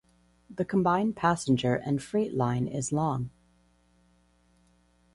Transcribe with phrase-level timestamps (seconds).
[0.49, 3.29] The combined passenger and freight line is long.